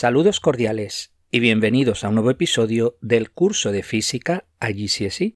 [0.00, 5.34] Saludos cordiales y bienvenidos a un nuevo episodio del curso de física IGCSE.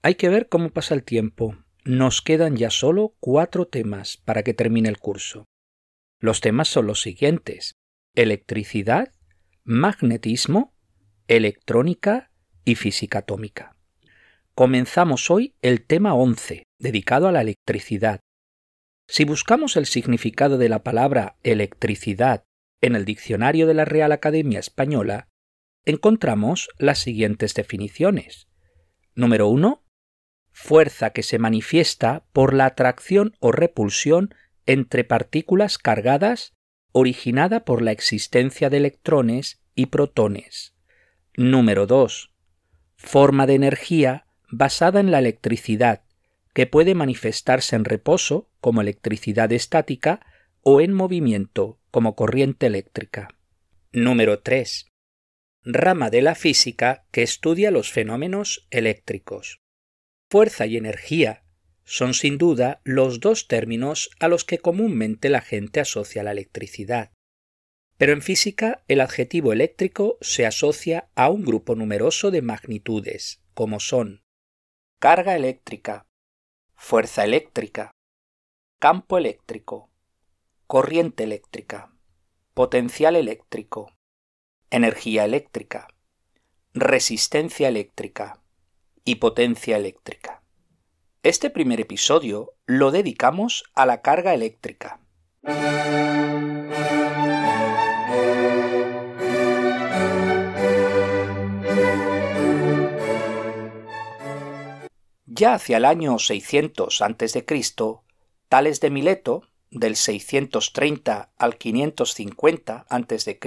[0.00, 1.58] Hay que ver cómo pasa el tiempo.
[1.84, 5.44] Nos quedan ya solo cuatro temas para que termine el curso.
[6.18, 7.74] Los temas son los siguientes.
[8.14, 9.12] Electricidad,
[9.62, 10.72] magnetismo,
[11.28, 12.30] electrónica
[12.64, 13.76] y física atómica.
[14.54, 18.20] Comenzamos hoy el tema 11, dedicado a la electricidad.
[19.06, 22.46] Si buscamos el significado de la palabra electricidad
[22.80, 25.28] en el diccionario de la Real Academia Española,
[25.84, 28.48] encontramos las siguientes definiciones.
[29.14, 29.82] Número 1.
[30.52, 34.34] Fuerza que se manifiesta por la atracción o repulsión
[34.66, 36.54] entre partículas cargadas
[36.92, 40.74] originada por la existencia de electrones y protones.
[41.36, 42.32] Número 2.
[42.96, 46.04] Forma de energía basada en la electricidad,
[46.54, 50.20] que puede manifestarse en reposo, como electricidad estática,
[50.62, 53.28] o en movimiento, como corriente eléctrica.
[53.90, 54.84] Número 3.
[55.64, 59.62] Rama de la física que estudia los fenómenos eléctricos.
[60.30, 61.46] Fuerza y energía
[61.86, 67.12] son sin duda los dos términos a los que comúnmente la gente asocia la electricidad.
[67.96, 73.80] Pero en física el adjetivo eléctrico se asocia a un grupo numeroso de magnitudes, como
[73.80, 74.22] son
[75.00, 76.04] carga eléctrica,
[76.74, 77.90] fuerza eléctrica,
[78.78, 79.95] campo eléctrico,
[80.66, 81.92] corriente eléctrica,
[82.52, 83.92] potencial eléctrico,
[84.70, 85.86] energía eléctrica,
[86.74, 88.40] resistencia eléctrica
[89.04, 90.42] y potencia eléctrica.
[91.22, 95.00] Este primer episodio lo dedicamos a la carga eléctrica.
[105.26, 107.46] Ya hacia el año 600 a.C.,
[108.48, 109.42] Tales de Mileto,
[109.78, 113.38] del 630 al 550 a.C.,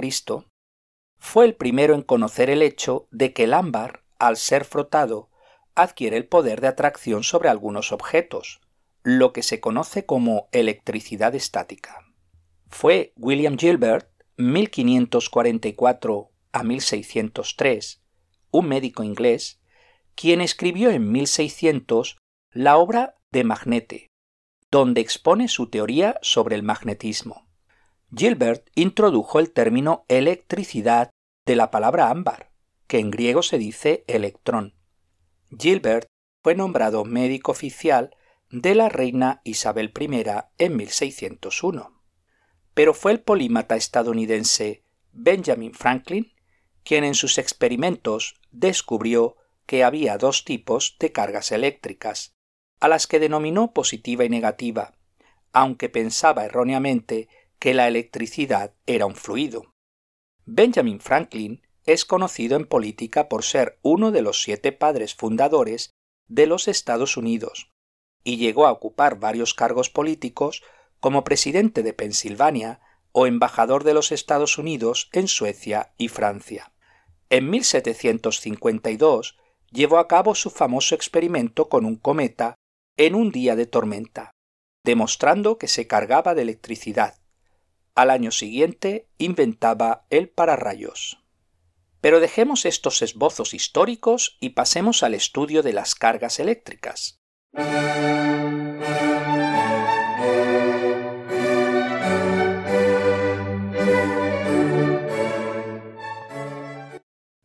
[1.18, 5.28] fue el primero en conocer el hecho de que el ámbar, al ser frotado,
[5.74, 8.60] adquiere el poder de atracción sobre algunos objetos,
[9.02, 12.06] lo que se conoce como electricidad estática.
[12.68, 18.02] Fue William Gilbert, 1544 a 1603,
[18.50, 19.60] un médico inglés,
[20.14, 22.18] quien escribió en 1600
[22.52, 24.09] la obra de Magnete,
[24.70, 27.48] donde expone su teoría sobre el magnetismo.
[28.14, 31.10] Gilbert introdujo el término electricidad
[31.46, 32.52] de la palabra ámbar,
[32.86, 34.74] que en griego se dice electrón,
[35.58, 36.06] Gilbert
[36.42, 38.16] fue nombrado médico oficial
[38.50, 40.24] de la reina Isabel I
[40.58, 42.02] en 1601.
[42.74, 46.32] Pero fue el polímata estadounidense Benjamin Franklin
[46.82, 49.36] quien en sus experimentos descubrió
[49.66, 52.34] que había dos tipos de cargas eléctricas,
[52.80, 54.94] a las que denominó positiva y negativa,
[55.52, 59.74] aunque pensaba erróneamente que la electricidad era un fluido.
[60.46, 65.90] Benjamin Franklin es conocido en política por ser uno de los siete padres fundadores
[66.26, 67.70] de los Estados Unidos,
[68.24, 70.62] y llegó a ocupar varios cargos políticos
[71.00, 72.80] como presidente de Pensilvania
[73.12, 76.72] o embajador de los Estados Unidos en Suecia y Francia.
[77.28, 79.38] En 1752
[79.70, 82.54] llevó a cabo su famoso experimento con un cometa
[83.00, 84.34] en un día de tormenta,
[84.84, 87.18] demostrando que se cargaba de electricidad.
[87.94, 91.24] Al año siguiente inventaba el pararrayos.
[92.02, 97.16] Pero dejemos estos esbozos históricos y pasemos al estudio de las cargas eléctricas.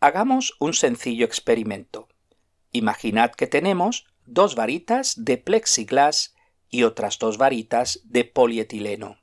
[0.02, 2.10] Hagamos un sencillo experimento.
[2.74, 6.36] Imaginad que tenemos dos varitas de plexiglas
[6.70, 9.20] y otras dos varitas de polietileno.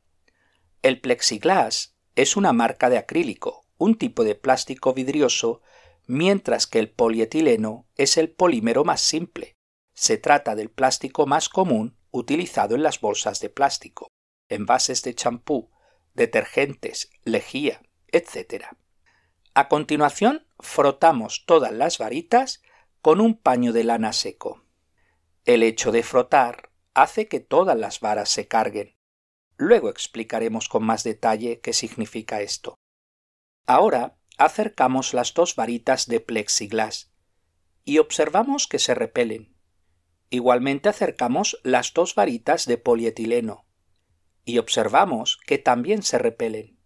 [0.82, 5.60] El plexiglas es una marca de acrílico, un tipo de plástico vidrioso,
[6.06, 9.56] mientras que el polietileno es el polímero más simple.
[9.94, 14.08] Se trata del plástico más común utilizado en las bolsas de plástico,
[14.48, 15.70] envases de champú,
[16.14, 18.66] detergentes, lejía, etc.
[19.54, 22.62] A continuación, frotamos todas las varitas
[23.00, 24.61] con un paño de lana seco.
[25.44, 28.94] El hecho de frotar hace que todas las varas se carguen.
[29.56, 32.76] Luego explicaremos con más detalle qué significa esto.
[33.66, 37.12] Ahora acercamos las dos varitas de plexiglas
[37.84, 39.56] y observamos que se repelen.
[40.30, 43.66] Igualmente acercamos las dos varitas de polietileno
[44.44, 46.78] y observamos que también se repelen.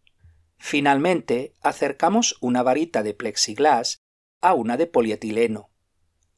[0.57, 3.99] Finalmente acercamos una varita de plexiglas
[4.41, 5.71] a una de polietileno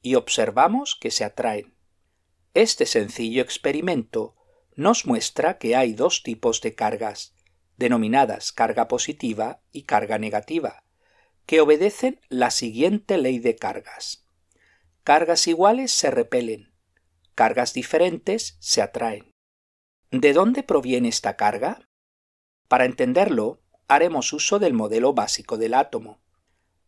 [0.02, 1.77] y observamos que se atraen.
[2.54, 4.34] Este sencillo experimento
[4.74, 7.34] nos muestra que hay dos tipos de cargas,
[7.76, 10.84] denominadas carga positiva y carga negativa,
[11.46, 14.26] que obedecen la siguiente ley de cargas.
[15.04, 16.72] Cargas iguales se repelen,
[17.34, 19.32] cargas diferentes se atraen.
[20.10, 21.88] ¿De dónde proviene esta carga?
[22.68, 26.20] Para entenderlo, haremos uso del modelo básico del átomo.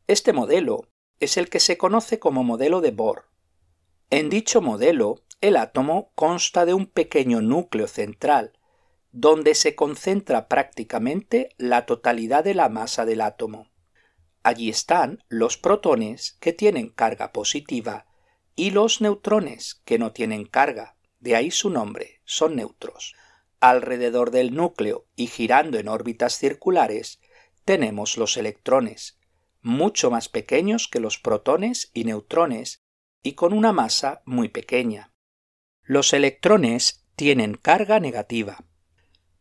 [0.07, 3.31] Este modelo es el que se conoce como modelo de Bohr.
[4.11, 8.53] En dicho modelo, el átomo consta de un pequeño núcleo central,
[9.13, 13.71] donde se concentra prácticamente la totalidad de la masa del átomo.
[14.43, 18.07] Allí están los protones que tienen carga positiva
[18.55, 23.15] y los neutrones que no tienen carga, de ahí su nombre, son neutros.
[23.61, 27.21] Alrededor del núcleo y girando en órbitas circulares
[27.65, 29.19] tenemos los electrones,
[29.61, 32.83] mucho más pequeños que los protones y neutrones
[33.23, 35.10] y con una masa muy pequeña.
[35.91, 38.65] Los electrones tienen carga negativa.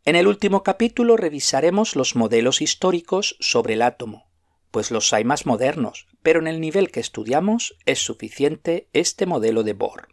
[0.03, 4.31] En el último capítulo revisaremos los modelos históricos sobre el átomo,
[4.71, 9.61] pues los hay más modernos, pero en el nivel que estudiamos es suficiente este modelo
[9.61, 10.07] de Bohr.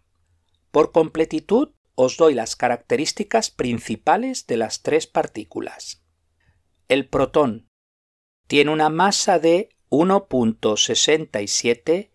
[0.72, 6.02] Por completitud os doy las características principales de las tres partículas.
[6.88, 7.70] El protón
[8.46, 12.10] tiene una masa de 1.67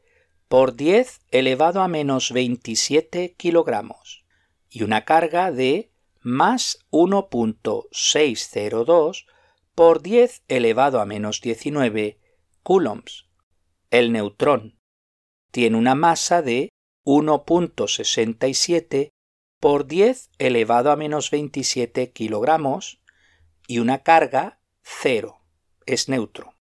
[0.52, 4.26] por 10 elevado a menos 27 kilogramos
[4.70, 9.28] y una carga de más 1.602
[9.76, 12.20] por 10 elevado a menos 19
[12.64, 13.30] coulombs.
[13.92, 14.78] El neutrón
[15.52, 16.68] tiene una masa de
[17.06, 19.12] 1.67
[19.58, 23.02] por 10 elevado a menos 27 kilogramos
[23.68, 25.46] y una carga cero,
[25.86, 26.56] es neutro.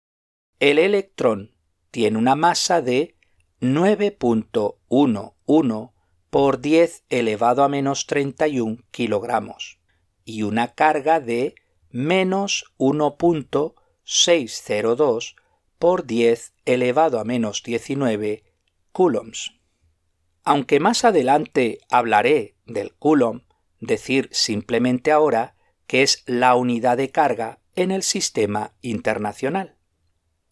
[0.59, 1.55] El electrón
[1.89, 3.15] tiene una masa de
[3.61, 5.91] 9.11
[6.29, 9.79] por 10 elevado a menos 31 kilogramos
[10.23, 11.55] y una carga de
[11.89, 15.35] menos 1.602
[15.77, 18.45] por 10 elevado a menos 19
[18.93, 19.59] coulombs.
[20.45, 23.41] Aunque más adelante hablaré del coulomb,
[23.81, 29.75] decir simplemente ahora que es la unidad de carga en el sistema internacional.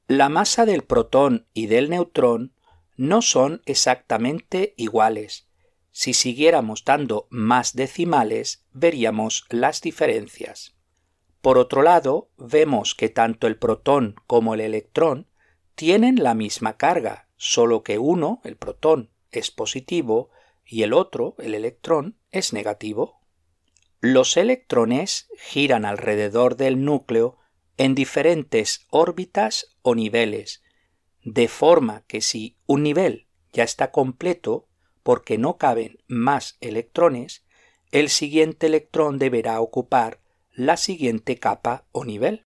[0.07, 2.56] La masa del protón y del neutrón
[2.97, 5.47] no son exactamente iguales.
[5.91, 10.75] Si siguiéramos dando más decimales, veríamos las diferencias.
[11.41, 15.27] Por otro lado, vemos que tanto el protón como el electrón
[15.75, 20.31] tienen la misma carga, solo que uno, el protón, es positivo
[20.65, 23.21] y el otro, el electrón, es negativo.
[24.01, 27.37] Los electrones giran alrededor del núcleo
[27.77, 30.63] en diferentes órbitas o niveles,
[31.27, 34.69] de forma que si un nivel ya está completo,
[35.03, 37.45] porque no caben más electrones,
[37.91, 40.21] el siguiente electrón deberá ocupar
[40.51, 42.45] la siguiente capa o nivel.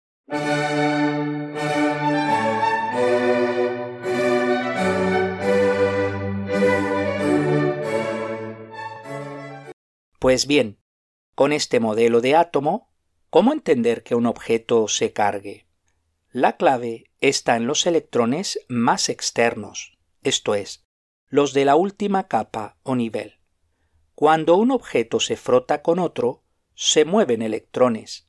[10.17, 10.79] Pues bien,
[11.35, 12.93] con este modelo de átomo
[13.33, 15.62] ¿Cómo entender que un objeto se cargue?
[16.35, 20.83] La clave está en los electrones más externos, esto es,
[21.27, 23.35] los de la última capa o nivel.
[24.15, 28.27] Cuando un objeto se frota con otro, se mueven electrones,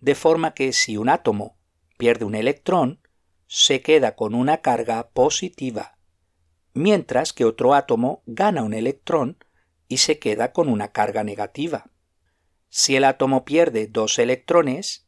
[0.00, 1.58] de forma que si un átomo
[1.98, 3.02] pierde un electrón,
[3.46, 5.98] se queda con una carga positiva,
[6.72, 9.36] mientras que otro átomo gana un electrón
[9.86, 11.90] y se queda con una carga negativa.
[12.70, 15.03] Si el átomo pierde dos electrones,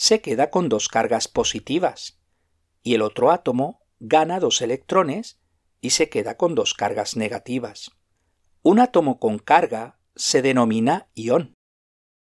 [0.00, 2.18] se queda con dos cargas positivas,
[2.82, 5.42] y el otro átomo gana dos electrones
[5.82, 7.90] y se queda con dos cargas negativas.
[8.62, 11.52] Un átomo con carga se denomina ión.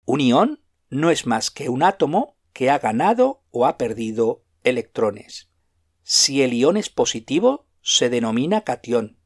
[0.06, 5.50] Un ión no es más que un átomo que ha ganado o ha perdido electrones.
[6.02, 9.18] Si el ión es positivo, se denomina catión,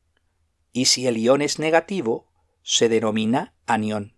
[0.72, 2.26] y si el ión es negativo,
[2.64, 4.16] se denomina anión.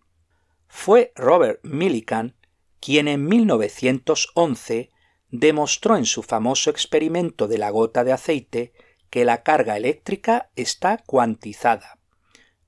[0.66, 2.36] Fue Robert Millikan
[2.84, 4.90] quien en 1911
[5.30, 8.74] demostró en su famoso experimento de la gota de aceite
[9.08, 11.98] que la carga eléctrica está cuantizada.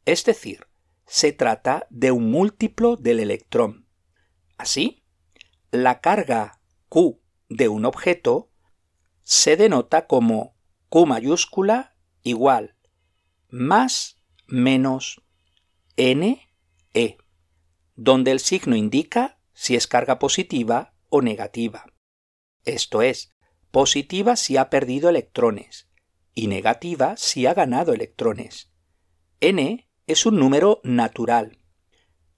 [0.06, 0.68] Es decir,
[1.04, 3.88] se trata de un múltiplo del electrón.
[4.56, 5.04] Así,
[5.70, 7.20] la carga Q
[7.50, 8.50] de un objeto
[9.22, 10.56] se denota como
[10.88, 12.74] Q mayúscula igual
[13.50, 15.22] más menos
[15.96, 16.40] n
[16.94, 17.18] e
[17.96, 21.86] donde el signo indica si es carga positiva o negativa.
[22.64, 23.30] Esto es,
[23.70, 25.88] positiva si ha perdido electrones
[26.34, 28.70] y negativa si ha ganado electrones.
[29.40, 31.58] n es un número natural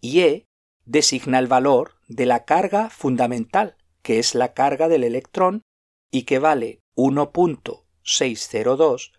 [0.00, 0.46] y e
[0.84, 5.62] designa el valor de la carga fundamental, que es la carga del electrón
[6.10, 9.12] y que vale 1.602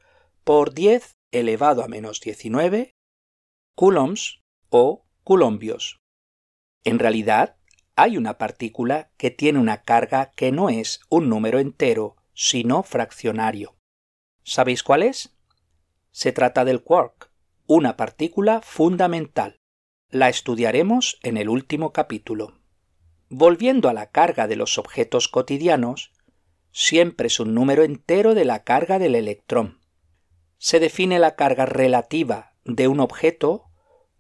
[0.46, 2.96] por 10 elevado a menos 19
[3.76, 6.00] coulombs o coulombios.
[6.86, 7.59] En realidad,
[8.02, 13.76] hay una partícula que tiene una carga que no es un número entero, sino fraccionario.
[14.42, 15.36] ¿Sabéis cuál es?
[16.12, 17.30] Se trata del quark,
[17.68, 19.60] una partícula fundamental.
[20.10, 22.62] La estudiaremos en el último capítulo.
[23.28, 26.14] Volviendo a la carga de los objetos cotidianos,
[26.72, 29.82] siempre es un número entero de la carga del electrón.
[30.58, 33.66] Se define la carga relativa de un objeto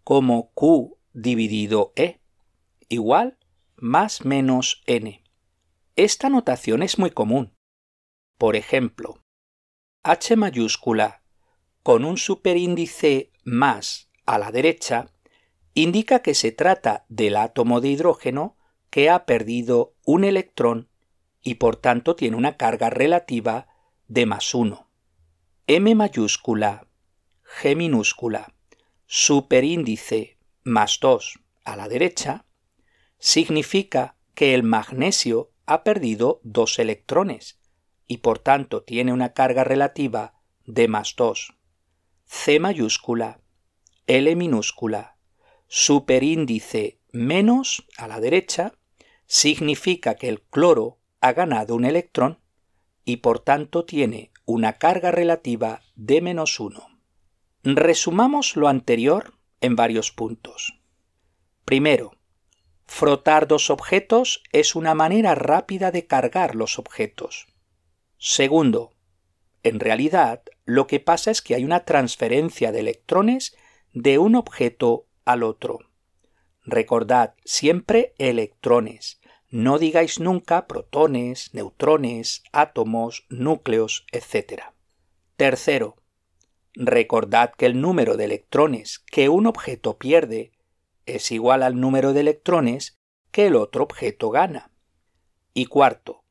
[0.03, 2.19] como Q dividido E,
[2.89, 3.38] igual
[3.81, 5.24] más menos n.
[5.95, 7.55] Esta notación es muy común.
[8.38, 9.24] Por ejemplo,
[10.03, 11.24] H mayúscula
[11.83, 15.12] con un superíndice más a la derecha
[15.74, 18.57] indica que se trata del átomo de hidrógeno
[18.89, 20.89] que ha perdido un electrón
[21.41, 23.67] y por tanto tiene una carga relativa
[24.07, 24.89] de más 1.
[25.67, 26.88] M mayúscula,
[27.62, 28.53] G minúscula,
[29.05, 32.45] superíndice más 2 a la derecha,
[33.20, 37.60] significa que el magnesio ha perdido dos electrones
[38.08, 40.34] y por tanto tiene una carga relativa
[40.66, 41.54] de más 2.
[42.26, 43.42] C mayúscula,
[44.08, 45.18] L minúscula,
[45.68, 48.74] superíndice menos a la derecha,
[49.28, 52.40] significa que el cloro ha ganado un electrón
[53.06, 57.02] y por tanto tiene una carga relativa de menos 1.
[57.64, 60.80] Resumamos lo anterior en varios puntos.
[61.66, 62.19] Primero,
[62.89, 67.48] frotar dos objetos es una manera rápida de cargar los objetos.
[68.17, 68.96] Segundo,
[69.62, 73.55] en realidad lo que pasa es que hay una transferencia de electrones
[73.93, 75.79] de un objeto al otro.
[76.65, 79.22] Recordad siempre electrones.
[79.50, 84.63] No digáis nunca protones, neutrones, átomos, núcleos, etc.
[85.38, 85.98] Tercero,
[86.74, 90.51] recordad que el número de electrones que un objeto pierde
[91.16, 93.00] es igual al número de electrones
[93.32, 94.72] que el otro objeto gana.
[95.54, 96.24] Y cuarto,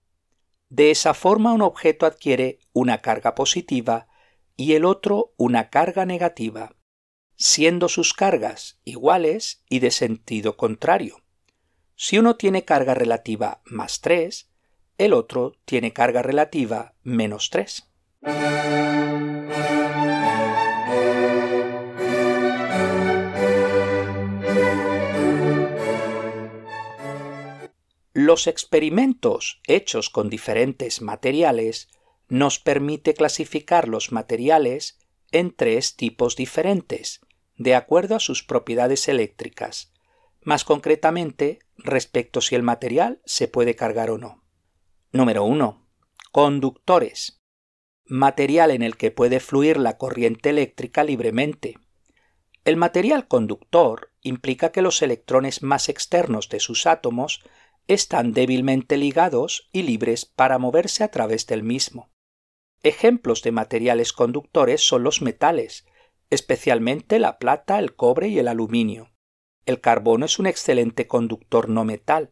[0.68, 4.08] de esa forma un objeto adquiere una carga positiva
[4.56, 6.76] y el otro una carga negativa,
[7.36, 11.22] siendo sus cargas iguales y de sentido contrario.
[11.94, 14.50] Si uno tiene carga relativa más 3,
[14.98, 17.84] el otro tiene carga relativa menos 3.
[28.20, 31.88] Los experimentos hechos con diferentes materiales
[32.26, 34.98] nos permite clasificar los materiales
[35.30, 37.20] en tres tipos diferentes,
[37.58, 39.92] de acuerdo a sus propiedades eléctricas,
[40.42, 44.42] más concretamente respecto si el material se puede cargar o no.
[45.12, 45.86] Número 1.
[46.32, 47.40] Conductores.
[48.04, 51.78] Material en el que puede fluir la corriente eléctrica libremente.
[52.64, 57.44] El material conductor implica que los electrones más externos de sus átomos
[57.88, 62.10] están débilmente ligados y libres para moverse a través del mismo.
[62.82, 65.86] Ejemplos de materiales conductores son los metales,
[66.30, 69.10] especialmente la plata, el cobre y el aluminio.
[69.64, 72.30] El carbono es un excelente conductor no metal.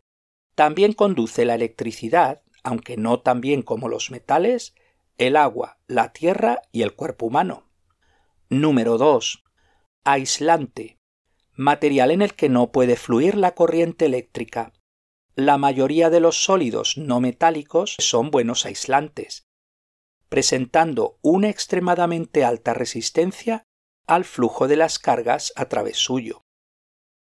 [0.55, 4.75] También conduce la electricidad, aunque no tan bien como los metales,
[5.19, 7.71] el agua, la tierra y el cuerpo humano.
[8.51, 9.43] Número 2.
[10.05, 10.99] Aislante.
[11.55, 14.73] Material en el que no puede fluir la corriente eléctrica.
[15.39, 19.45] La mayoría de los sólidos no metálicos son buenos aislantes,
[20.31, 23.63] presentando una extremadamente alta resistencia
[24.07, 26.41] al flujo de las cargas a través suyo.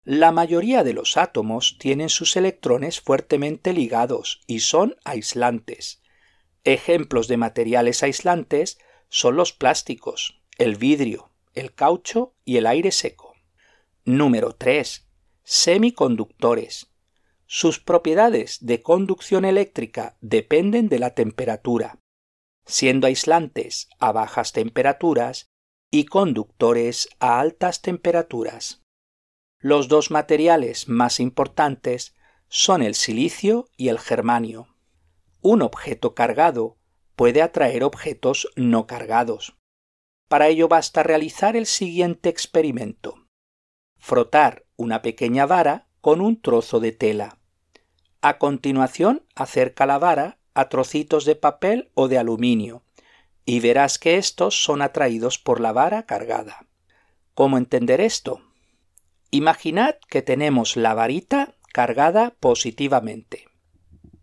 [0.04, 6.00] La mayoría de los átomos tienen sus electrones fuertemente ligados y son aislantes.
[6.62, 8.78] Ejemplos de materiales aislantes
[9.08, 13.34] son los plásticos, el vidrio, el caucho y el aire seco.
[14.04, 15.04] Número 3.
[15.42, 16.93] Semiconductores.
[17.46, 21.98] Sus propiedades de conducción eléctrica dependen de la temperatura,
[22.64, 25.46] siendo aislantes a bajas temperaturas
[25.90, 28.82] y conductores a altas temperaturas.
[29.60, 32.14] Los dos materiales más importantes
[32.48, 34.68] son el silicio y el germanio.
[35.40, 36.78] Un objeto cargado
[37.16, 39.56] puede atraer objetos no cargados.
[40.28, 43.26] Para ello basta realizar el siguiente experimento.
[43.98, 47.38] Frotar una pequeña vara con un trozo de tela.
[48.20, 52.82] A continuación, acerca la vara a trocitos de papel o de aluminio
[53.46, 56.66] y verás que estos son atraídos por la vara cargada.
[57.32, 58.42] ¿Cómo entender esto?
[59.30, 63.48] Imaginad que tenemos la varita cargada positivamente.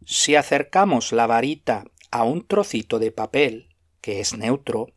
[0.05, 3.69] Si acercamos la varita a un trocito de papel,
[4.01, 4.89] que es neutro,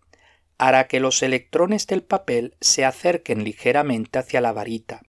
[0.58, 5.00] hará que los electrones del papel se acerquen ligeramente hacia la varita,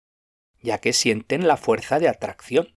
[0.62, 2.74] ya que sienten la fuerza de atracción.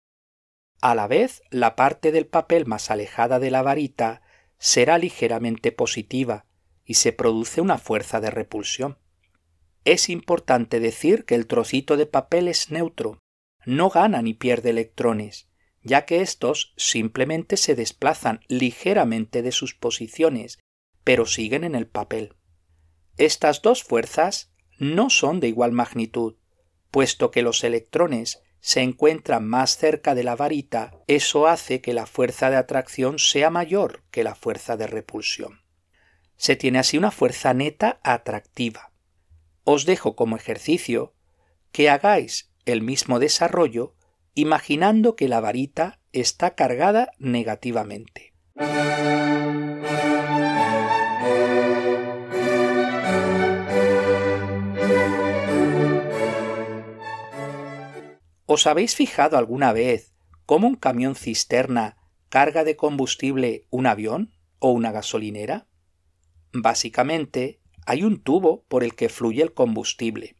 [0.80, 4.22] A la vez, la parte del papel más alejada de la varita
[4.58, 6.46] será ligeramente positiva
[6.84, 8.98] y se produce una fuerza de repulsión.
[9.84, 13.18] Es importante decir que el trocito de papel es neutro,
[13.64, 15.48] no gana ni pierde electrones,
[15.82, 20.58] ya que estos simplemente se desplazan ligeramente de sus posiciones,
[21.04, 22.34] pero siguen en el papel.
[23.16, 26.36] Estas dos fuerzas no son de igual magnitud,
[26.90, 32.06] puesto que los electrones se encuentran más cerca de la varita, eso hace que la
[32.06, 35.60] fuerza de atracción sea mayor que la fuerza de repulsión.
[36.36, 38.92] Se tiene así una fuerza neta atractiva.
[39.64, 41.14] Os dejo como ejercicio
[41.72, 43.94] que hagáis el mismo desarrollo
[44.34, 48.32] imaginando que la varita está cargada negativamente.
[58.50, 60.14] ¿Os habéis fijado alguna vez
[60.46, 61.98] cómo un camión cisterna
[62.30, 65.66] carga de combustible un avión o una gasolinera?
[66.54, 70.36] Básicamente, hay un tubo por el que fluye el combustible.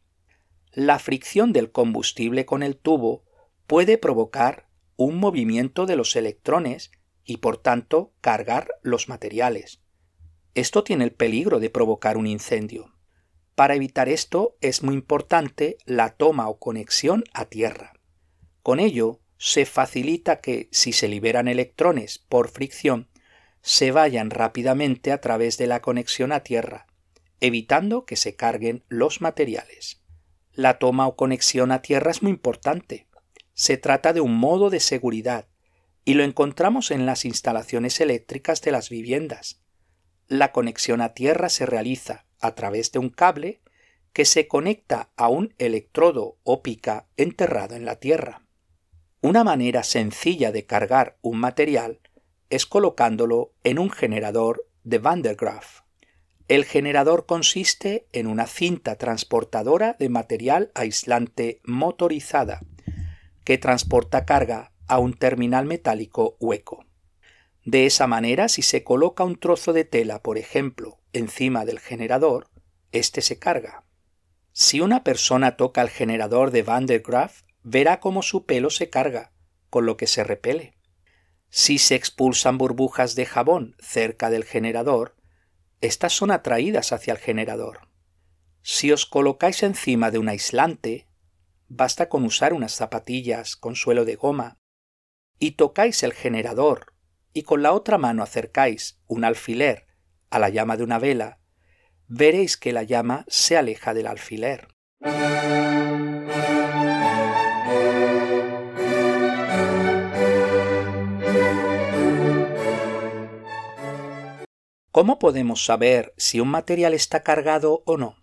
[0.71, 3.25] La fricción del combustible con el tubo
[3.67, 6.89] puede provocar un movimiento de los electrones
[7.23, 9.83] y por tanto cargar los materiales.
[10.55, 12.91] Esto tiene el peligro de provocar un incendio.
[13.53, 17.98] Para evitar esto es muy importante la toma o conexión a tierra.
[18.69, 23.09] Con ello se facilita que, si se liberan electrones por fricción,
[23.63, 26.85] se vayan rápidamente a través de la conexión a tierra,
[27.39, 30.03] evitando que se carguen los materiales.
[30.53, 33.07] La toma o conexión a tierra es muy importante,
[33.55, 35.47] se trata de un modo de seguridad
[36.05, 39.63] y lo encontramos en las instalaciones eléctricas de las viviendas.
[40.27, 43.61] La conexión a tierra se realiza a través de un cable
[44.13, 48.43] que se conecta a un electrodo o pica enterrado en la tierra.
[49.21, 51.99] Una manera sencilla de cargar un material
[52.49, 55.35] es colocándolo en un generador de Van der.
[56.47, 62.61] El generador consiste en una cinta transportadora de material aislante motorizada
[63.43, 66.85] que transporta carga a un terminal metálico hueco.
[67.65, 72.47] De esa manera, si se coloca un trozo de tela, por ejemplo, encima del generador,
[72.93, 73.83] éste se carga.
[74.53, 77.01] Si una persona toca el generador de Van der
[77.69, 79.31] verá cómo su pelo se carga,
[79.69, 80.73] con lo que se repele.
[81.49, 85.15] Si se expulsan burbujas de jabón cerca del generador,
[85.79, 87.87] estas son atraídas hacia el generador.
[88.63, 91.07] Si os colocáis encima de un aislante,
[91.67, 94.57] basta con usar unas zapatillas con suelo de goma
[95.37, 96.93] y tocáis el generador
[97.33, 99.85] y con la otra mano acercáis un alfiler
[100.31, 101.39] a la llama de una vela,
[102.07, 104.69] veréis que la llama se aleja del alfiler.
[114.99, 118.17] ¿Cómo podemos saber si un material está cargado o no?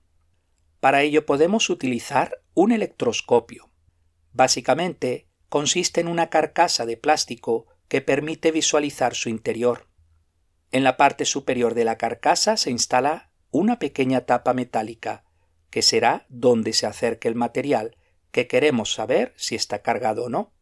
[0.78, 3.70] Para ello podemos utilizar un electroscopio.
[4.34, 9.88] Básicamente consiste en una carcasa de plástico que permite visualizar su interior.
[10.70, 15.24] En la parte superior de la carcasa se instala una pequeña tapa metálica,
[15.70, 17.96] que será donde se acerque el material
[18.32, 20.52] que queremos saber si está cargado o no.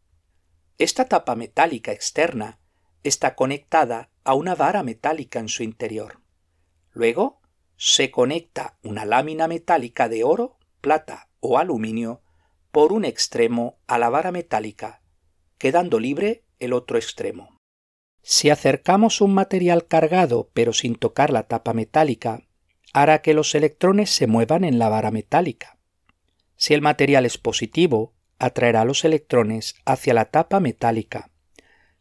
[0.77, 2.61] Esta tapa metálica externa
[3.03, 6.19] está conectada a una vara metálica en su interior.
[6.91, 7.41] Luego
[7.77, 12.21] se conecta una lámina metálica de oro, plata o aluminio
[12.71, 15.01] por un extremo a la vara metálica,
[15.57, 17.59] quedando libre el otro extremo.
[18.21, 22.41] Si acercamos un material cargado pero sin tocar la tapa metálica,
[22.93, 25.77] hará que los electrones se muevan en la vara metálica.
[26.55, 31.29] Si el material es positivo, atraerá los electrones hacia la tapa metálica,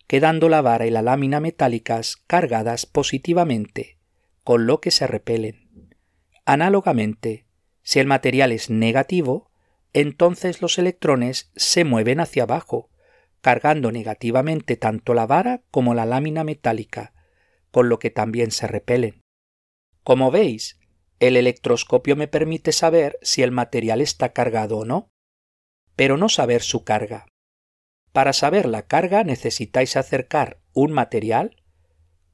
[0.07, 3.99] quedando la vara y la lámina metálicas cargadas positivamente,
[4.43, 5.95] con lo que se repelen.
[6.45, 7.47] Análogamente,
[7.83, 9.51] si el material es negativo,
[9.93, 12.91] entonces los electrones se mueven hacia abajo,
[13.41, 17.15] cargando negativamente tanto la vara como la lámina metálica,
[17.71, 19.23] con lo que también se repelen.
[20.03, 20.79] Como veis,
[21.21, 25.11] el electroscopio me permite saber si el material está cargado o no,
[25.97, 27.27] pero no saber su carga.
[28.15, 31.57] Para saber la carga necesitáis acercar un material,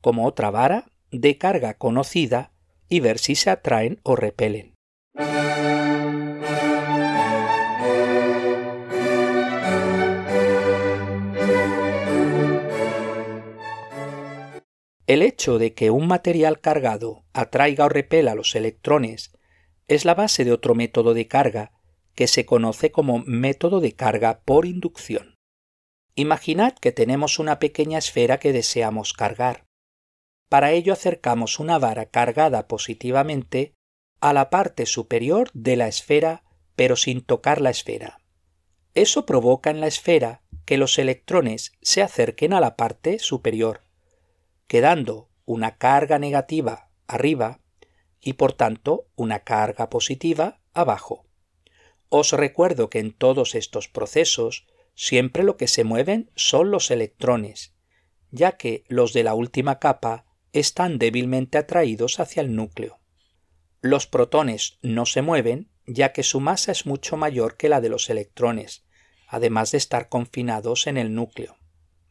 [0.03, 2.53] como otra vara, de carga conocida
[2.91, 4.75] y ver si se atraen o repelen.
[15.07, 19.33] El hecho de que un material cargado atraiga o repela los electrones
[19.89, 21.73] es la base de otro método de carga
[22.15, 25.40] que se conoce como método de carga por inducción.
[26.21, 29.65] Imaginad que tenemos una pequeña esfera que deseamos cargar.
[30.51, 33.73] Para ello acercamos una vara cargada positivamente
[34.21, 36.45] a la parte superior de la esfera
[36.77, 38.21] pero sin tocar la esfera.
[38.93, 43.81] Eso provoca en la esfera que los electrones se acerquen a la parte superior,
[44.67, 47.61] quedando una carga negativa arriba
[48.21, 51.25] y por tanto una carga positiva abajo.
[52.11, 54.67] Os recuerdo que en todos estos procesos
[55.01, 57.75] siempre lo que se mueven son los electrones,
[58.31, 63.01] ya que los de la última capa están débilmente atraídos hacia el núcleo.
[63.81, 67.89] Los protones no se mueven ya que su masa es mucho mayor que la de
[67.89, 68.85] los electrones,
[69.27, 71.57] además de estar confinados en el núcleo.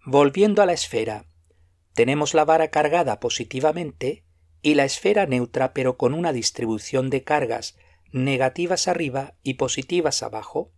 [0.04, 1.28] Volviendo a la esfera,
[1.94, 4.26] tenemos la vara cargada positivamente
[4.64, 7.78] y la esfera neutra pero con una distribución de cargas
[8.12, 10.74] negativas arriba y positivas abajo.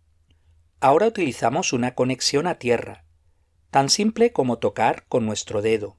[0.84, 3.04] Ahora utilizamos una conexión a tierra,
[3.70, 5.96] tan simple como tocar con nuestro dedo.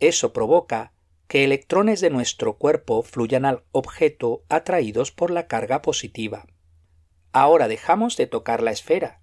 [0.00, 0.94] Eso provoca
[1.26, 6.46] que electrones de nuestro cuerpo fluyan al objeto atraídos por la carga positiva.
[7.32, 9.20] Ahora dejamos de tocar la esfera,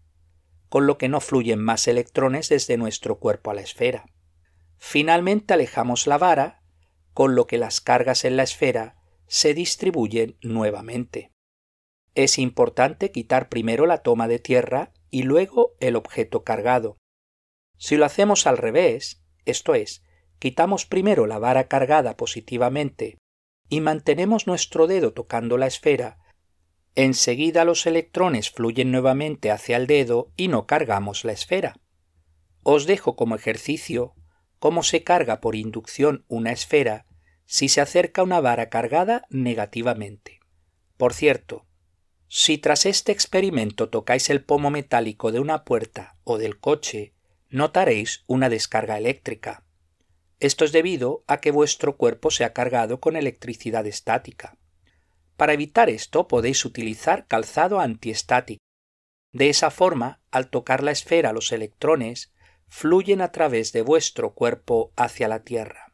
[0.69, 4.05] con lo que no fluyen más electrones desde nuestro cuerpo a la esfera.
[4.77, 6.61] Finalmente alejamos la vara,
[7.15, 11.34] con lo que las cargas en la esfera se distribuyen nuevamente.
[12.15, 16.97] Es importante quitar primero la toma de tierra y luego el objeto cargado.
[17.77, 20.01] Si lo hacemos al revés, esto es,
[20.39, 23.17] quitamos primero la vara cargada positivamente
[23.67, 26.17] y mantenemos nuestro dedo tocando la esfera,
[26.95, 31.81] enseguida los electrones fluyen nuevamente hacia el dedo y no cargamos la esfera.
[32.63, 34.15] Os dejo como ejercicio
[34.59, 37.05] cómo se carga por inducción una esfera
[37.45, 40.39] si se acerca una vara cargada negativamente.
[40.97, 41.65] Por cierto,
[42.27, 47.13] si tras este experimento tocáis el pomo metálico de una puerta o del coche,
[47.49, 49.63] notaréis una descarga eléctrica.
[50.39, 54.57] Esto es debido a que vuestro cuerpo se ha cargado con electricidad estática.
[55.37, 58.61] Para evitar esto podéis utilizar calzado antiestático.
[59.31, 62.33] De esa forma, al tocar la esfera los electrones
[62.67, 65.93] fluyen a través de vuestro cuerpo hacia la Tierra.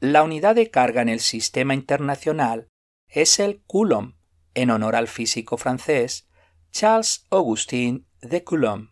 [0.00, 2.68] La unidad de carga en el sistema internacional
[3.08, 4.14] es el coulomb,
[4.54, 6.28] en honor al físico francés
[6.70, 8.90] Charles Augustin de Coulomb.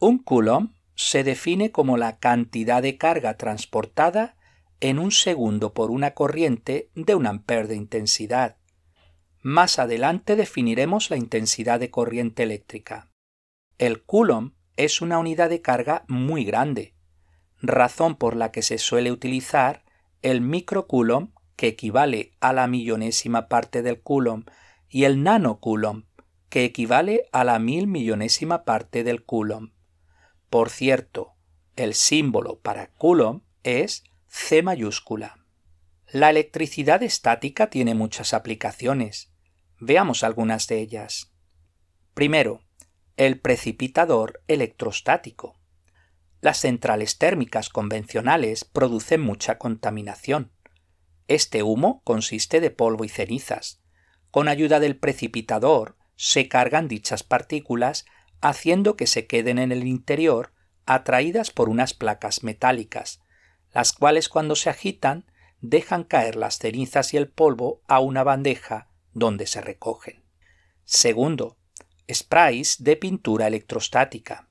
[0.00, 4.36] Un coulomb se define como la cantidad de carga transportada
[4.80, 8.56] en un segundo por una corriente de un ampere de intensidad.
[9.42, 13.12] Más adelante definiremos la intensidad de corriente eléctrica.
[13.78, 16.96] El coulomb es una unidad de carga muy grande,
[17.62, 19.85] razón por la que se suele utilizar
[20.22, 24.48] el microcoulomb que equivale a la millonésima parte del coulomb,
[24.88, 26.04] y el nanocoulomb,
[26.48, 29.72] que equivale a la mil millonésima parte del coulomb.
[30.48, 31.34] Por cierto,
[31.74, 35.38] el símbolo para coulomb es C mayúscula.
[36.08, 39.32] La electricidad estática tiene muchas aplicaciones.
[39.80, 41.32] Veamos algunas de ellas.
[42.14, 42.60] Primero,
[43.16, 45.55] el precipitador electrostático.
[46.46, 50.52] Las centrales térmicas convencionales producen mucha contaminación.
[51.26, 53.80] Este humo consiste de polvo y cenizas.
[54.30, 58.06] Con ayuda del precipitador se cargan dichas partículas
[58.40, 60.52] haciendo que se queden en el interior
[60.86, 63.24] atraídas por unas placas metálicas,
[63.74, 65.24] las cuales cuando se agitan
[65.60, 70.22] dejan caer las cenizas y el polvo a una bandeja donde se recogen.
[70.84, 71.56] Segundo,
[72.08, 74.45] sprays de pintura electrostática.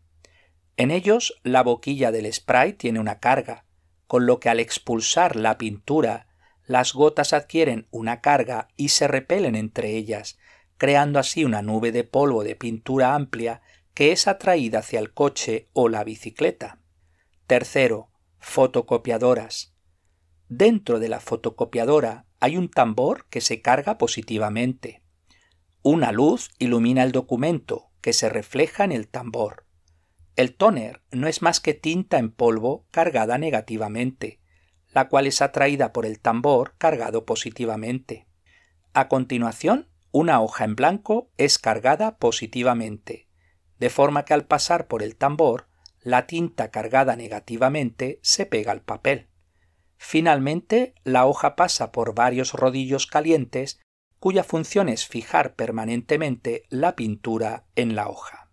[0.77, 3.65] En ellos la boquilla del spray tiene una carga,
[4.07, 6.27] con lo que al expulsar la pintura
[6.65, 10.37] las gotas adquieren una carga y se repelen entre ellas,
[10.77, 13.61] creando así una nube de polvo de pintura amplia
[13.93, 16.79] que es atraída hacia el coche o la bicicleta.
[17.47, 18.09] Tercero,
[18.39, 19.73] fotocopiadoras.
[20.49, 25.01] Dentro de la fotocopiadora hay un tambor que se carga positivamente.
[25.81, 29.64] Una luz ilumina el documento que se refleja en el tambor.
[30.35, 34.39] El tóner no es más que tinta en polvo cargada negativamente
[34.95, 38.27] la cual es atraída por el tambor cargado positivamente.
[38.93, 43.27] A continuación, una hoja en blanco es cargada positivamente,
[43.77, 45.67] de forma que al pasar por el tambor,
[45.99, 49.27] la tinta cargada negativamente se pega al papel.
[49.97, 53.81] Finalmente, la hoja pasa por varios rodillos calientes
[54.19, 58.44] cuya función es fijar permanentemente la pintura en la hoja.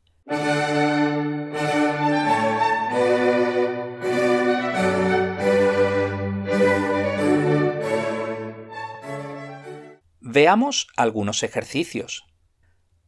[10.35, 12.25] Veamos algunos ejercicios.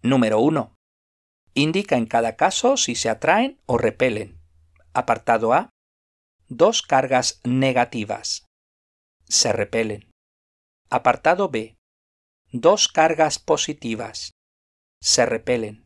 [0.03, 0.75] Número 1.
[1.55, 4.41] Indica en cada caso si se atraen o repelen.
[4.93, 5.71] Apartado A.
[6.49, 8.45] Dos cargas negativas.
[9.27, 10.11] Se repelen.
[10.91, 11.77] Apartado B.
[12.53, 14.33] Dos cargas positivas.
[15.01, 15.84] Se repelen.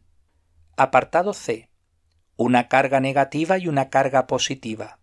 [0.81, 1.73] Apartado C.
[2.37, 5.01] Una carga negativa y una carga positiva.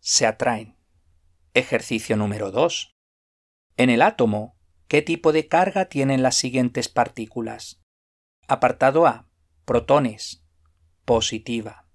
[0.00, 0.76] Se atraen.
[1.54, 2.96] Ejercicio número 2.
[3.76, 4.56] En el átomo,
[4.88, 7.80] ¿qué tipo de carga tienen las siguientes partículas?
[8.48, 9.28] Apartado A.
[9.64, 10.44] Protones.
[11.04, 11.86] Positiva.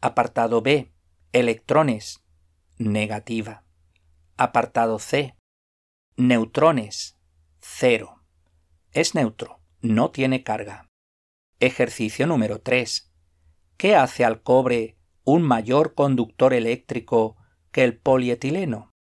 [0.00, 0.92] Apartado B.
[1.32, 2.24] Electrones.
[2.76, 3.62] Negativa.
[4.36, 5.36] Apartado C.
[6.16, 7.20] Neutrones.
[7.60, 8.24] Cero.
[8.90, 9.60] Es neutro.
[9.80, 10.87] No tiene carga.
[11.60, 13.12] Ejercicio número 3.
[13.76, 17.36] ¿Qué hace al cobre un mayor conductor eléctrico
[17.72, 18.94] que el polietileno?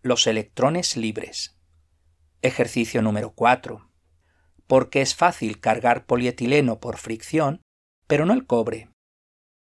[0.00, 1.58] Los electrones libres.
[2.42, 3.90] Ejercicio número 4
[4.70, 7.60] porque es fácil cargar polietileno por fricción,
[8.06, 8.88] pero no el cobre.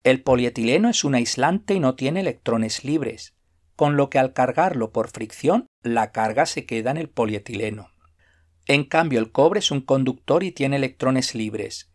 [0.05, 3.35] El polietileno es un aislante y no tiene electrones libres,
[3.75, 7.91] con lo que al cargarlo por fricción la carga se queda en el polietileno.
[8.67, 11.92] En cambio, el cobre es un conductor y tiene electrones libres.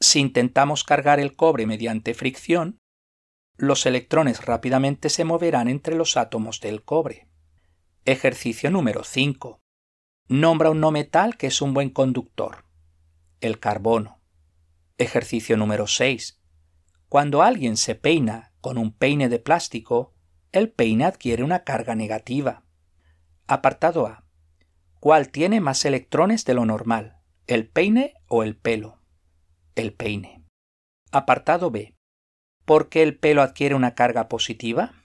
[0.00, 2.78] Si intentamos cargar el cobre mediante fricción,
[3.56, 7.26] los electrones rápidamente se moverán entre los átomos del cobre.
[8.04, 9.60] Ejercicio número 5.
[10.28, 12.64] Nombra un no metal que es un buen conductor.
[13.40, 14.20] El carbono.
[14.98, 16.40] Ejercicio número 6.
[17.08, 20.14] Cuando alguien se peina con un peine de plástico,
[20.52, 22.62] el peine adquiere una carga negativa.
[23.48, 24.24] Apartado A.
[25.00, 28.97] ¿Cuál tiene más electrones de lo normal, el peine o el pelo?
[29.78, 30.42] El peine.
[31.12, 31.94] Apartado B.
[32.64, 35.04] ¿Por qué el pelo adquiere una carga positiva?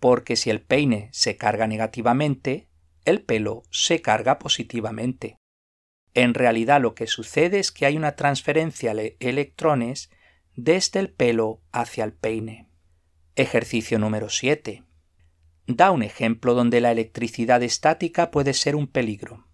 [0.00, 2.68] Porque si el peine se carga negativamente,
[3.06, 5.38] el pelo se carga positivamente.
[6.12, 10.10] En realidad lo que sucede es que hay una transferencia de electrones
[10.56, 12.68] desde el pelo hacia el peine.
[13.34, 14.84] Ejercicio número 7.
[15.68, 19.46] Da un ejemplo donde la electricidad estática puede ser un peligro.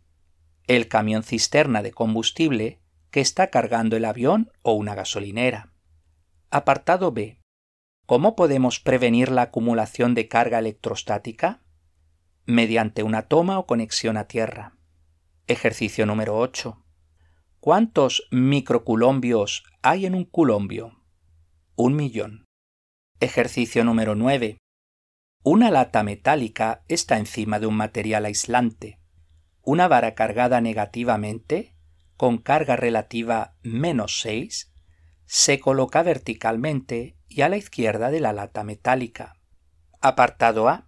[0.67, 2.82] El camión cisterna de combustible
[3.13, 5.73] que está cargando el avión o una gasolinera.
[6.51, 7.39] Apartado B.
[8.07, 11.63] ¿Cómo podemos prevenir la acumulación de carga electrostática?
[12.47, 14.77] mediante una toma o conexión a tierra.
[15.47, 16.85] Ejercicio número 8.
[17.61, 21.01] ¿Cuántos microculombios hay en un culombio?
[21.77, 22.45] Un millón.
[23.21, 24.59] Ejercicio número 9.
[25.45, 29.01] Una lata metálica está encima de un material aislante.
[29.63, 31.72] Una vara cargada negativamente,
[32.23, 34.73] con carga relativa menos 6,
[35.27, 39.35] se coloca verticalmente y a la izquierda de la lata metálica.
[40.01, 40.87] Apartado A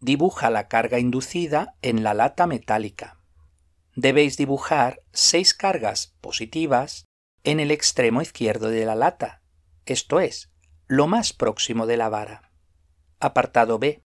[0.00, 3.20] dibuja la carga inducida en la lata metálica.
[3.96, 7.04] Debéis dibujar seis cargas positivas
[7.44, 9.42] en el extremo izquierdo de la lata,
[9.84, 10.54] esto es,
[10.86, 12.50] lo más próximo de la vara.
[13.20, 14.00] Apartado B.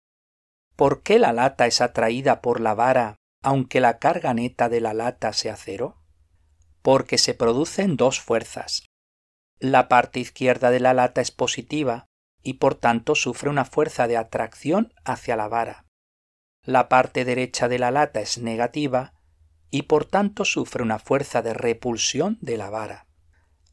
[0.77, 4.95] ¿Por qué la lata es atraída por la vara aunque la carga neta de la
[4.95, 6.05] lata sea cero?
[6.87, 8.85] Porque se producen dos fuerzas.
[9.59, 12.07] La parte izquierda de la lata es positiva
[12.43, 15.87] y por tanto sufre una fuerza de atracción hacia la vara
[16.67, 19.15] la parte derecha de la lata es negativa
[19.71, 23.07] y por tanto sufre una fuerza de repulsión de la vara.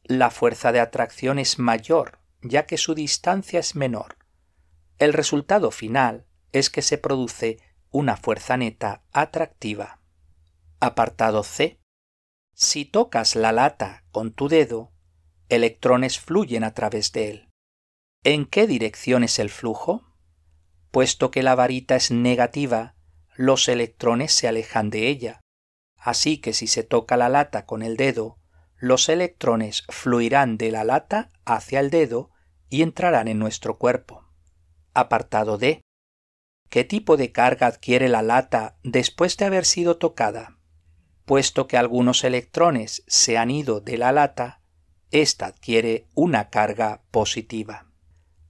[0.04, 4.17] La fuerza de atracción es mayor, ya que su distancia es menor.
[4.99, 7.58] El resultado final es que se produce
[7.89, 9.99] una fuerza neta atractiva.
[10.80, 11.80] Apartado C.
[12.54, 14.92] Si tocas la lata con tu dedo,
[15.50, 17.50] electrones fluyen a través de él.
[18.24, 20.04] ¿En qué dirección es el flujo?
[20.92, 22.96] Puesto que la varita es negativa,
[23.36, 25.42] los electrones se alejan de ella.
[25.98, 28.38] Así que si se toca la lata con el dedo,
[28.78, 32.30] los electrones fluirán de la lata hacia el dedo
[32.70, 34.28] y entrarán en nuestro cuerpo.
[34.94, 35.82] Apartado D.
[36.70, 40.53] ¿Qué tipo de carga adquiere la lata después de haber sido tocada?
[41.26, 44.60] Puesto que algunos electrones se han ido de la lata,
[45.12, 47.86] ésta adquiere una carga positiva.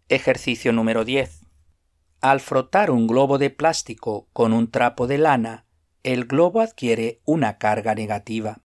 [0.09, 1.41] Ejercicio número 10.
[2.19, 5.65] Al frotar un globo de plástico con un trapo de lana,
[6.01, 8.61] el globo adquiere una carga negativa.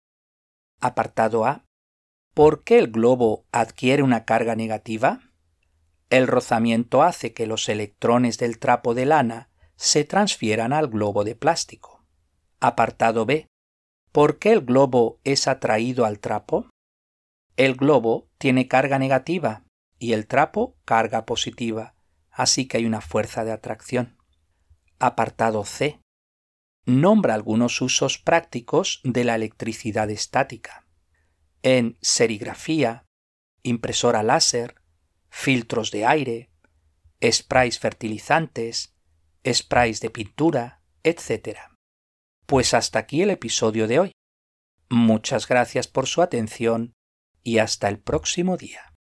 [0.80, 1.66] Apartado A.
[2.34, 5.22] ¿Por qué el globo adquiere una carga negativa?
[6.10, 11.36] El rozamiento hace que los electrones del trapo de lana se transfieran al globo de
[11.36, 12.06] plástico.
[12.60, 13.48] Apartado B.
[14.18, 16.68] ¿Por qué el globo es atraído al trapo?
[17.56, 19.64] El globo tiene carga negativa
[20.00, 21.94] y el trapo carga positiva,
[22.32, 24.18] así que hay una fuerza de atracción.
[24.98, 26.00] Apartado C.
[26.88, 30.88] Nombra algunos usos prácticos de la electricidad estática.
[31.62, 33.06] En serigrafía,
[33.62, 34.82] impresora láser,
[35.30, 36.50] filtros de aire,
[37.24, 38.96] sprays fertilizantes,
[39.46, 41.77] sprays de pintura, etc.
[42.48, 44.12] Pues hasta aquí el episodio de hoy.
[44.90, 46.94] Muchas gracias por su atención
[47.44, 48.94] y hasta el próximo día.